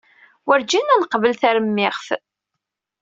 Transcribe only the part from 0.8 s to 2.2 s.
ad neqbel taremmiɣt.